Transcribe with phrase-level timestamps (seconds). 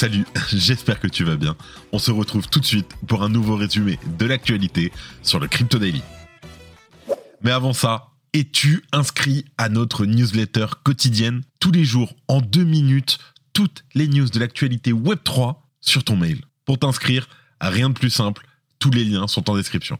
[0.00, 1.54] Salut, j'espère que tu vas bien.
[1.92, 5.78] On se retrouve tout de suite pour un nouveau résumé de l'actualité sur le Crypto
[5.78, 6.00] Daily.
[7.42, 13.18] Mais avant ça, es-tu inscrit à notre newsletter quotidienne tous les jours en deux minutes
[13.52, 16.40] toutes les news de l'actualité Web3 sur ton mail?
[16.64, 17.28] Pour t'inscrire,
[17.60, 18.46] rien de plus simple,
[18.78, 19.98] tous les liens sont en description.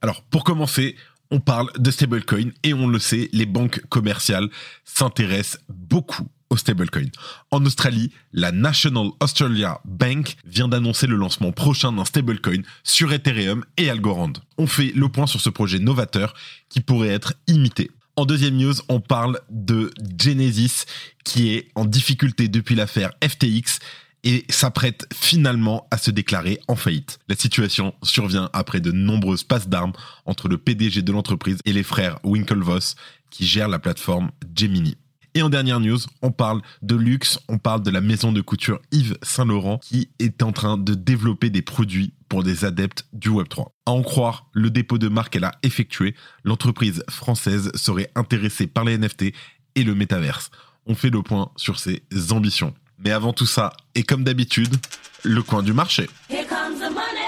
[0.00, 0.96] Alors, pour commencer,
[1.30, 4.48] on parle de stablecoin et on le sait, les banques commerciales
[4.86, 7.10] s'intéressent beaucoup stablecoin.
[7.50, 13.64] En Australie, la National Australia Bank vient d'annoncer le lancement prochain d'un stablecoin sur Ethereum
[13.76, 14.32] et Algorand.
[14.58, 16.34] On fait le point sur ce projet novateur
[16.68, 17.90] qui pourrait être imité.
[18.16, 20.84] En deuxième news, on parle de Genesis
[21.24, 23.78] qui est en difficulté depuis l'affaire FTX
[24.24, 27.18] et s'apprête finalement à se déclarer en faillite.
[27.28, 29.92] La situation survient après de nombreuses passes d'armes
[30.26, 32.96] entre le PDG de l'entreprise et les frères Winklevoss
[33.30, 34.96] qui gèrent la plateforme Gemini.
[35.34, 38.80] Et en dernière news, on parle de luxe, on parle de la maison de couture
[38.90, 43.68] Yves Saint-Laurent qui est en train de développer des produits pour des adeptes du Web3.
[43.86, 48.84] À en croire le dépôt de marque qu'elle a effectué, l'entreprise française serait intéressée par
[48.84, 49.32] les NFT
[49.74, 50.50] et le métaverse.
[50.86, 52.74] On fait le point sur ses ambitions.
[52.98, 54.76] Mais avant tout ça, et comme d'habitude,
[55.22, 56.08] le coin du marché.
[56.28, 57.22] Here comes the money.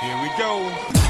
[0.00, 1.01] Here we go.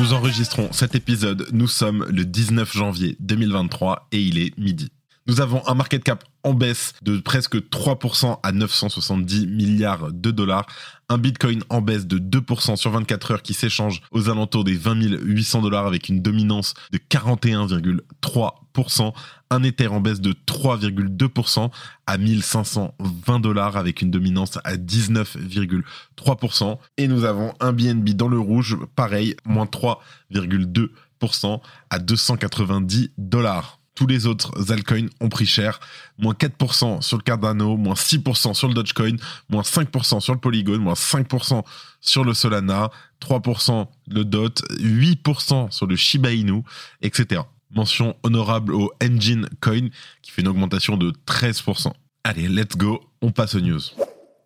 [0.00, 4.90] Nous enregistrons cet épisode, nous sommes le 19 janvier 2023 et il est midi.
[5.30, 10.66] Nous avons un market cap en baisse de presque 3% à 970 milliards de dollars,
[11.08, 15.20] un Bitcoin en baisse de 2% sur 24 heures qui s'échange aux alentours des 20
[15.22, 19.12] 800 dollars avec une dominance de 41,3%,
[19.50, 21.70] un Ether en baisse de 3,2%
[22.08, 28.40] à 1520 dollars avec une dominance à 19,3%, et nous avons un BNB dans le
[28.40, 35.80] rouge, pareil, moins 3,2% à 290 dollars tous les autres altcoins ont pris cher.
[36.18, 39.16] Moins 4% sur le Cardano, moins 6% sur le Dogecoin,
[39.48, 41.64] moins 5% sur le Polygon, moins 5%
[42.00, 42.90] sur le Solana,
[43.20, 46.62] 3% le DOT, 8% sur le Shiba Inu,
[47.02, 47.42] etc.
[47.70, 49.88] Mention honorable au Engine Coin
[50.22, 51.92] qui fait une augmentation de 13%.
[52.24, 53.80] Allez, let's go, on passe aux news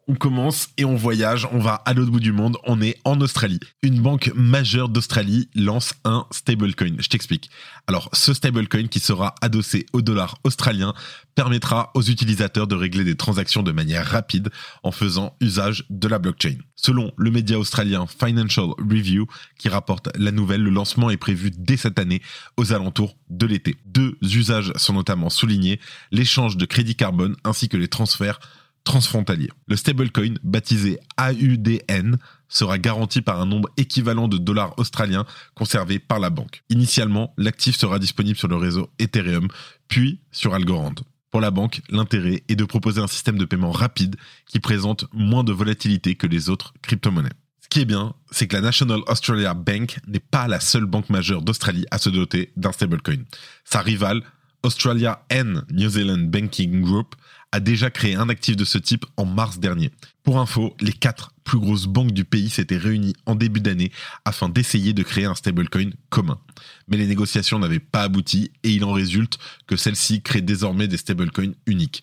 [0.09, 3.21] on commence et on voyage, on va à l'autre bout du monde, on est en
[3.21, 3.61] Australie.
[3.83, 6.97] Une banque majeure d'Australie lance un stablecoin.
[6.99, 7.51] Je t'explique.
[7.87, 10.95] Alors, ce stablecoin qui sera adossé au dollar australien
[11.35, 14.51] permettra aux utilisateurs de régler des transactions de manière rapide
[14.83, 16.57] en faisant usage de la blockchain.
[16.77, 19.27] Selon le média australien Financial Review
[19.59, 22.23] qui rapporte la nouvelle, le lancement est prévu dès cette année
[22.57, 23.77] aux alentours de l'été.
[23.87, 25.81] Deux usages sont notamment soulignés,
[26.13, 28.39] l'échange de crédit carbone ainsi que les transferts
[28.85, 29.49] transfrontalier.
[29.67, 32.19] Le stablecoin, baptisé AUDN,
[32.49, 36.63] sera garanti par un nombre équivalent de dollars australiens conservés par la banque.
[36.71, 39.49] Initialement, l'actif sera disponible sur le réseau Ethereum,
[39.89, 40.95] puis sur Algorand.
[41.31, 44.15] Pour la banque, l'intérêt est de proposer un système de paiement rapide
[44.47, 47.33] qui présente moins de volatilité que les autres crypto-monnaies.
[47.61, 51.11] Ce qui est bien, c'est que la National Australia Bank n'est pas la seule banque
[51.11, 53.25] majeure d'Australie à se doter d'un stablecoin.
[53.65, 54.23] Sa rivale,
[54.65, 57.15] Australia and New Zealand Banking Group,
[57.53, 59.93] a déjà créé un actif de ce type en mars dernier.
[60.25, 63.93] Pour info, les quatre plus grosses banques du pays s'étaient réunies en début d'année
[64.25, 66.41] afin d'essayer de créer un stablecoin commun.
[66.89, 69.39] Mais les négociations n'avaient pas abouti et il en résulte
[69.69, 72.03] que celles-ci créent désormais des stablecoins uniques.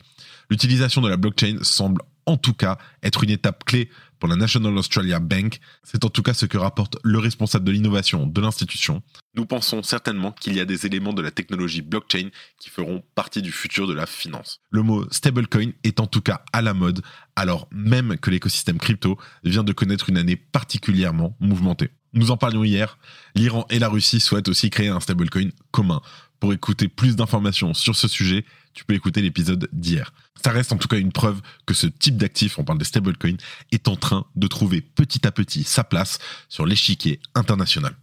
[0.49, 3.89] L'utilisation de la blockchain semble en tout cas être une étape clé
[4.19, 5.59] pour la National Australia Bank.
[5.83, 9.01] C'est en tout cas ce que rapporte le responsable de l'innovation de l'institution.
[9.35, 13.41] Nous pensons certainement qu'il y a des éléments de la technologie blockchain qui feront partie
[13.41, 14.59] du futur de la finance.
[14.69, 17.01] Le mot stablecoin est en tout cas à la mode,
[17.35, 21.89] alors même que l'écosystème crypto vient de connaître une année particulièrement mouvementée.
[22.13, 22.97] Nous en parlions hier,
[23.35, 26.01] l'Iran et la Russie souhaitent aussi créer un stablecoin commun.
[26.39, 30.13] Pour écouter plus d'informations sur ce sujet, tu peux écouter l'épisode d'hier.
[30.43, 33.37] Ça reste en tout cas une preuve que ce type d'actif, on parle des stablecoins,
[33.71, 36.19] est en train de trouver petit à petit sa place
[36.49, 37.95] sur l'échiquier international.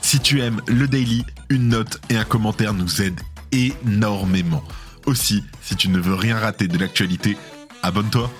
[0.00, 3.20] Si tu aimes le daily, une note et un commentaire nous aident
[3.52, 4.64] énormément.
[5.06, 7.36] Aussi, si tu ne veux rien rater de l'actualité,
[7.82, 8.30] abonne-toi.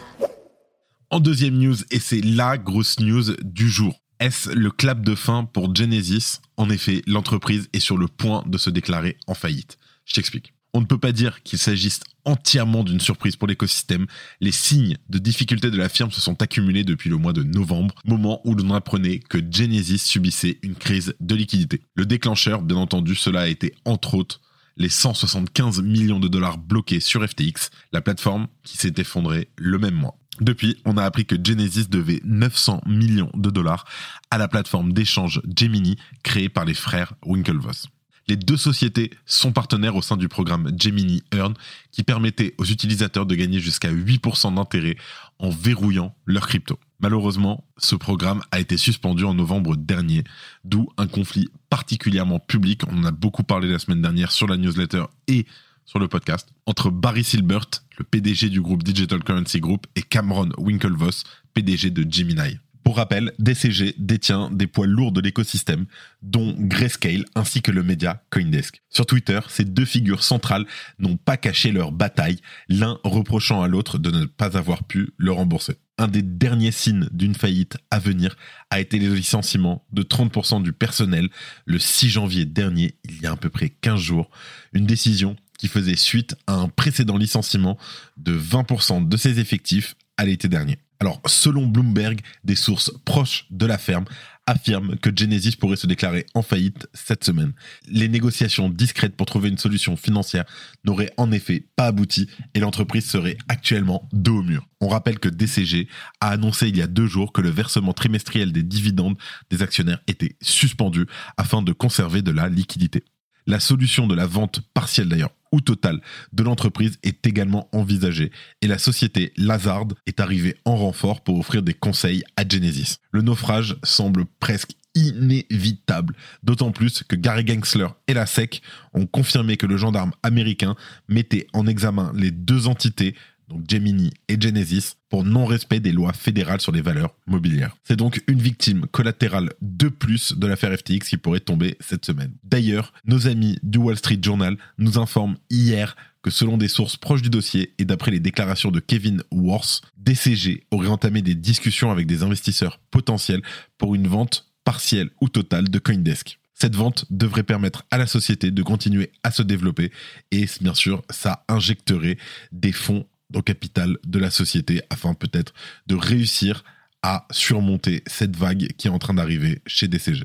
[1.10, 4.00] En deuxième news, et c'est la grosse news du jour.
[4.18, 6.40] Est-ce le clap de fin pour Genesis?
[6.56, 9.78] En effet, l'entreprise est sur le point de se déclarer en faillite.
[10.04, 10.54] Je t'explique.
[10.74, 14.06] On ne peut pas dire qu'il s'agisse entièrement d'une surprise pour l'écosystème.
[14.40, 17.94] Les signes de difficulté de la firme se sont accumulés depuis le mois de novembre,
[18.06, 21.82] moment où l'on apprenait que Genesis subissait une crise de liquidité.
[21.94, 24.40] Le déclencheur, bien entendu, cela a été entre autres
[24.78, 29.94] les 175 millions de dollars bloqués sur FTX, la plateforme qui s'est effondrée le même
[29.94, 30.16] mois.
[30.40, 33.84] Depuis, on a appris que Genesis devait 900 millions de dollars
[34.30, 37.88] à la plateforme d'échange Gemini créée par les frères Winklevoss.
[38.28, 41.54] Les deux sociétés sont partenaires au sein du programme Gemini Earn
[41.90, 44.96] qui permettait aux utilisateurs de gagner jusqu'à 8% d'intérêt
[45.38, 46.78] en verrouillant leur crypto.
[47.00, 50.22] Malheureusement, ce programme a été suspendu en novembre dernier,
[50.64, 54.56] d'où un conflit particulièrement public, on en a beaucoup parlé la semaine dernière sur la
[54.56, 55.46] newsletter et
[55.84, 57.66] sur le podcast, entre Barry Silbert,
[57.98, 61.24] le PDG du groupe Digital Currency Group, et Cameron Winklevoss,
[61.54, 62.58] PDG de Gemini.
[62.84, 65.86] Pour rappel, DCG détient des poids lourds de l'écosystème,
[66.20, 68.82] dont Grayscale ainsi que le média Coindesk.
[68.90, 70.66] Sur Twitter, ces deux figures centrales
[70.98, 75.30] n'ont pas caché leur bataille, l'un reprochant à l'autre de ne pas avoir pu le
[75.30, 75.76] rembourser.
[75.98, 78.36] Un des derniers signes d'une faillite à venir
[78.70, 81.28] a été le licenciement de 30% du personnel
[81.66, 84.30] le 6 janvier dernier, il y a à peu près 15 jours.
[84.72, 87.78] Une décision qui faisait suite à un précédent licenciement
[88.16, 90.78] de 20% de ses effectifs à l'été dernier.
[91.02, 94.04] Alors, selon Bloomberg, des sources proches de la ferme
[94.46, 97.54] affirment que Genesis pourrait se déclarer en faillite cette semaine.
[97.88, 100.44] Les négociations discrètes pour trouver une solution financière
[100.84, 104.68] n'auraient en effet pas abouti et l'entreprise serait actuellement dos au mur.
[104.80, 105.88] On rappelle que DCG
[106.20, 109.18] a annoncé il y a deux jours que le versement trimestriel des dividendes
[109.50, 111.06] des actionnaires était suspendu
[111.36, 113.02] afin de conserver de la liquidité.
[113.48, 116.00] La solution de la vente partielle d'ailleurs ou totale
[116.32, 118.32] de l'entreprise est également envisagée
[118.62, 122.96] et la société Lazard est arrivée en renfort pour offrir des conseils à Genesis.
[123.12, 128.62] Le naufrage semble presque inévitable, d'autant plus que Gary Gensler et la SEC
[128.92, 130.76] ont confirmé que le gendarme américain
[131.08, 133.14] mettait en examen les deux entités
[133.52, 137.76] donc Gemini et Genesis, pour non-respect des lois fédérales sur les valeurs mobilières.
[137.84, 142.32] C'est donc une victime collatérale de plus de l'affaire FTX qui pourrait tomber cette semaine.
[142.44, 147.22] D'ailleurs, nos amis du Wall Street Journal nous informent hier que selon des sources proches
[147.22, 152.06] du dossier et d'après les déclarations de Kevin Worth, DCG aurait entamé des discussions avec
[152.06, 153.42] des investisseurs potentiels
[153.76, 156.38] pour une vente partielle ou totale de Coindesk.
[156.54, 159.90] Cette vente devrait permettre à la société de continuer à se développer
[160.30, 162.18] et bien sûr ça injecterait
[162.52, 165.52] des fonds au capital de la société afin peut-être
[165.86, 166.64] de réussir
[167.02, 170.24] à surmonter cette vague qui est en train d'arriver chez DCG.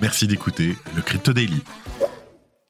[0.00, 1.60] Merci d'écouter le Crypto Daily.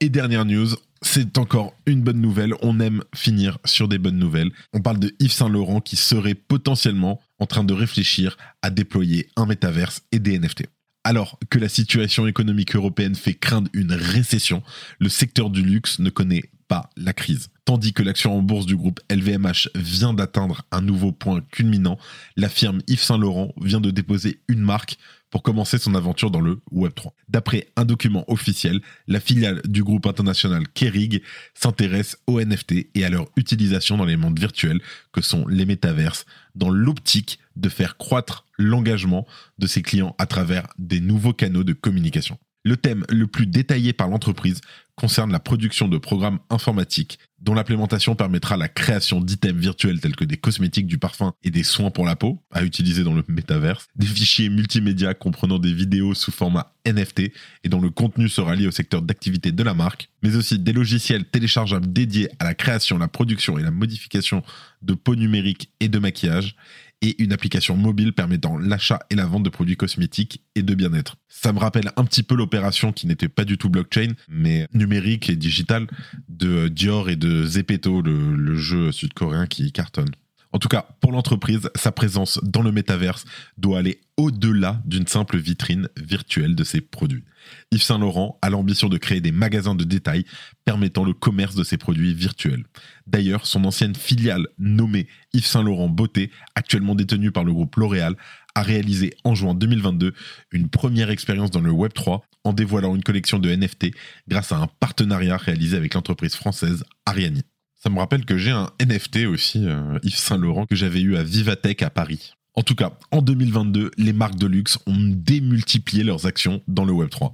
[0.00, 0.68] Et dernière news,
[1.02, 2.54] c'est encore une bonne nouvelle.
[2.62, 4.50] On aime finir sur des bonnes nouvelles.
[4.72, 9.28] On parle de Yves Saint Laurent qui serait potentiellement en train de réfléchir à déployer
[9.36, 10.66] un métaverse et des NFT.
[11.04, 14.62] Alors que la situation économique européenne fait craindre une récession,
[14.98, 17.48] le secteur du luxe ne connaît pas la crise.
[17.64, 21.98] Tandis que l'action en bourse du groupe LVMH vient d'atteindre un nouveau point culminant,
[22.36, 24.98] la firme Yves Saint Laurent vient de déposer une marque
[25.30, 27.10] pour commencer son aventure dans le Web3.
[27.28, 31.22] D'après un document officiel, la filiale du groupe international Kerig
[31.54, 34.80] s'intéresse aux NFT et à leur utilisation dans les mondes virtuels
[35.12, 36.24] que sont les métaverses,
[36.54, 39.26] dans l'optique de faire croître l'engagement
[39.58, 42.38] de ses clients à travers des nouveaux canaux de communication.
[42.64, 44.60] Le thème le plus détaillé par l'entreprise
[44.98, 50.24] concerne la production de programmes informatiques dont l'implémentation permettra la création d'items virtuels tels que
[50.24, 53.86] des cosmétiques, du parfum et des soins pour la peau à utiliser dans le métaverse,
[53.94, 57.30] des fichiers multimédia comprenant des vidéos sous format NFT
[57.62, 60.72] et dont le contenu sera lié au secteur d'activité de la marque, mais aussi des
[60.72, 64.42] logiciels téléchargeables dédiés à la création, la production et la modification
[64.82, 66.56] de peau numérique et de maquillage,
[67.02, 71.16] et une application mobile permettant l'achat et la vente de produits cosmétiques et de bien-être.
[71.28, 75.30] Ça me rappelle un petit peu l'opération qui n'était pas du tout blockchain, mais numérique
[75.30, 75.86] et digital
[76.28, 80.10] de Dior et de Zepeto, le, le jeu sud-coréen qui cartonne.
[80.52, 83.24] En tout cas, pour l'entreprise, sa présence dans le métaverse
[83.58, 87.24] doit aller au-delà d'une simple vitrine virtuelle de ses produits.
[87.70, 90.24] Yves Saint Laurent a l'ambition de créer des magasins de détail
[90.64, 92.64] permettant le commerce de ses produits virtuels.
[93.06, 98.16] D'ailleurs, son ancienne filiale nommée Yves Saint Laurent Beauté, actuellement détenue par le groupe L'Oréal,
[98.54, 100.14] a réalisé en juin 2022
[100.52, 103.88] une première expérience dans le Web3 en dévoilant une collection de NFT
[104.26, 107.44] grâce à un partenariat réalisé avec l'entreprise française Ariani.
[107.88, 111.16] Ça me rappelle que j'ai un NFT aussi, euh, Yves Saint Laurent, que j'avais eu
[111.16, 112.34] à Vivatech à Paris.
[112.52, 116.92] En tout cas, en 2022, les marques de luxe ont démultiplié leurs actions dans le
[116.92, 117.32] Web3.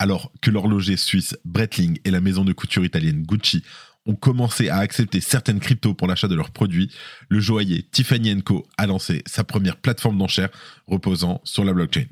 [0.00, 3.62] Alors que l'horloger suisse Breitling et la maison de couture italienne Gucci
[4.04, 6.90] ont commencé à accepter certaines cryptos pour l'achat de leurs produits,
[7.28, 10.50] le joaillier Tiffany Co a lancé sa première plateforme d'enchères
[10.88, 12.06] reposant sur la blockchain.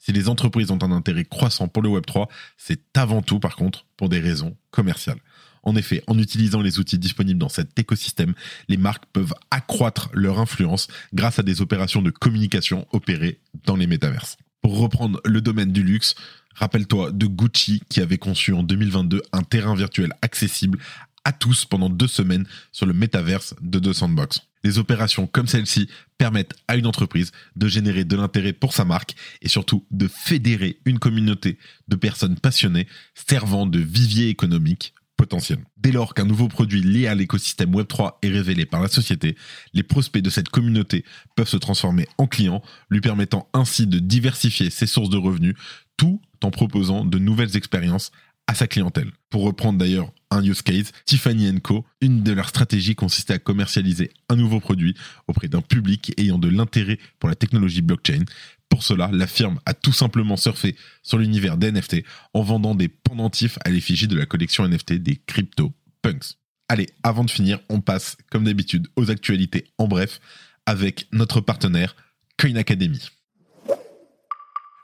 [0.00, 2.26] Si les entreprises ont un intérêt croissant pour le Web3,
[2.56, 5.20] c'est avant tout par contre pour des raisons commerciales.
[5.66, 8.34] En effet, en utilisant les outils disponibles dans cet écosystème,
[8.68, 13.88] les marques peuvent accroître leur influence grâce à des opérations de communication opérées dans les
[13.88, 14.36] métaverses.
[14.62, 16.14] Pour reprendre le domaine du luxe,
[16.54, 20.78] rappelle-toi de Gucci qui avait conçu en 2022 un terrain virtuel accessible
[21.24, 24.42] à tous pendant deux semaines sur le métaverse de The Sandbox.
[24.62, 29.16] Des opérations comme celle-ci permettent à une entreprise de générer de l'intérêt pour sa marque
[29.42, 31.58] et surtout de fédérer une communauté
[31.88, 35.58] de personnes passionnées servant de vivier économique potentiel.
[35.76, 39.36] Dès lors qu'un nouveau produit lié à l'écosystème Web3 est révélé par la société,
[39.72, 41.04] les prospects de cette communauté
[41.34, 45.54] peuvent se transformer en clients, lui permettant ainsi de diversifier ses sources de revenus,
[45.96, 48.12] tout en proposant de nouvelles expériences
[48.46, 49.10] à sa clientèle.
[49.30, 54.10] Pour reprendre d'ailleurs un use case, Tiffany Co, une de leurs stratégies consistait à commercialiser
[54.28, 54.94] un nouveau produit
[55.26, 58.24] auprès d'un public ayant de l'intérêt pour la technologie blockchain.
[58.68, 62.04] Pour cela, la firme a tout simplement surfé sur l'univers des NFT
[62.34, 66.36] en vendant des pendentifs à l'effigie de la collection NFT des Crypto Punks.
[66.68, 70.20] Allez, avant de finir, on passe comme d'habitude aux actualités en bref
[70.66, 71.94] avec notre partenaire
[72.38, 73.08] Coin Academy.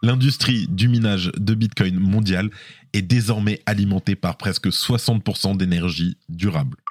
[0.05, 2.51] L'industrie du minage de Bitcoin mondial
[2.93, 6.82] est désormais alimentée par presque 60% d'énergie durable.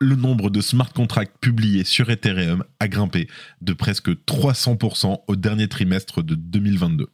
[0.00, 3.26] Le nombre de smart contracts publiés sur Ethereum a grimpé
[3.62, 7.08] de presque 300% au dernier trimestre de 2022.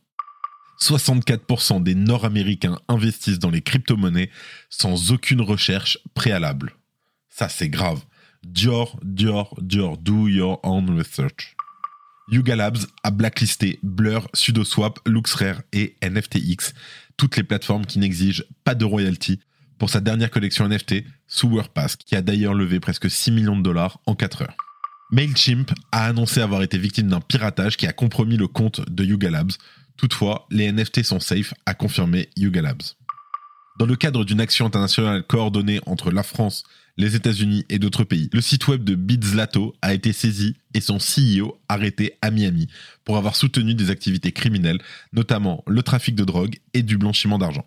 [0.79, 4.31] 64% des Nord-Américains investissent dans les crypto-monnaies
[4.69, 6.75] sans aucune recherche préalable.
[7.31, 8.05] Ça, c'est grave.
[8.43, 11.57] Dior, Dior, Dior, do your own research.
[12.29, 16.75] Yuga Labs a blacklisté Blur, SudoSwap, LuxRare et NFTX,
[17.17, 19.41] toutes les plateformes qui n'exigent pas de royalty
[19.79, 24.01] pour sa dernière collection NFT, Sewerpass, qui a d'ailleurs levé presque 6 millions de dollars
[24.07, 24.57] en 4 heures.
[25.11, 29.31] MailChimp a annoncé avoir été victime d'un piratage qui a compromis le compte de Yuga
[29.31, 29.53] Labs.
[29.97, 32.83] Toutefois, les NFT sont safe, a confirmé Yuga Labs.
[33.79, 36.65] Dans le cadre d'une action internationale coordonnée entre la France,
[36.97, 40.99] les États-Unis et d'autres pays, le site web de Bizlato a été saisi et son
[40.99, 42.69] CEO arrêté à Miami
[43.05, 44.81] pour avoir soutenu des activités criminelles,
[45.13, 47.67] notamment le trafic de drogue et du blanchiment d'argent.